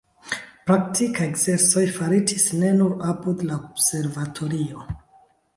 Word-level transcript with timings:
Praktikaj 0.69 1.27
ekzercoj 1.33 1.83
faritis 1.99 2.47
ne 2.63 2.73
nur 2.81 2.97
apud 3.13 3.47
la 3.51 3.61
observatorio. 3.69 4.91